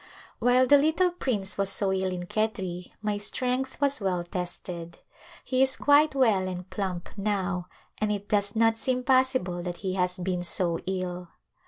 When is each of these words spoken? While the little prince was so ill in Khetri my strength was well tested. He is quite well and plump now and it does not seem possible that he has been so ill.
While 0.39 0.65
the 0.65 0.79
little 0.79 1.11
prince 1.11 1.59
was 1.59 1.69
so 1.69 1.93
ill 1.93 2.11
in 2.11 2.25
Khetri 2.25 2.91
my 3.03 3.19
strength 3.19 3.79
was 3.79 4.01
well 4.01 4.23
tested. 4.23 4.97
He 5.43 5.61
is 5.61 5.77
quite 5.77 6.15
well 6.15 6.47
and 6.47 6.67
plump 6.71 7.09
now 7.15 7.67
and 7.99 8.11
it 8.11 8.27
does 8.27 8.55
not 8.55 8.77
seem 8.77 9.03
possible 9.03 9.61
that 9.61 9.77
he 9.85 9.93
has 9.93 10.17
been 10.17 10.41
so 10.41 10.79
ill. 10.87 11.27